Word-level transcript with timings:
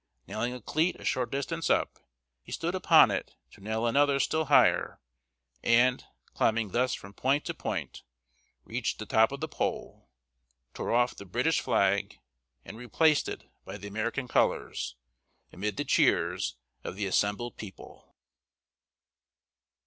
Nailing 0.25 0.51
a 0.51 0.59
cleat 0.59 0.95
a 0.99 1.05
short 1.05 1.29
distance 1.29 1.69
up, 1.69 1.99
he 2.41 2.51
stood 2.51 2.73
upon 2.73 3.11
it 3.11 3.35
to 3.51 3.61
nail 3.61 3.85
another 3.85 4.19
still 4.19 4.45
higher, 4.45 4.99
and, 5.61 6.03
climbing 6.33 6.69
thus 6.69 6.95
from 6.95 7.13
point 7.13 7.45
to 7.45 7.53
point, 7.53 8.01
reached 8.63 8.97
the 8.97 9.05
top 9.05 9.31
of 9.31 9.41
the 9.41 9.47
pole, 9.47 10.09
tore 10.73 10.91
off 10.91 11.15
the 11.15 11.23
British 11.23 11.61
flag, 11.61 12.19
and 12.65 12.77
replaced 12.77 13.29
it 13.29 13.43
by 13.63 13.77
the 13.77 13.87
American 13.89 14.27
colors, 14.27 14.95
amid 15.53 15.77
the 15.77 15.85
cheers 15.85 16.55
of 16.83 16.95
the 16.95 17.05
assembled 17.05 17.57
people! 17.57 18.15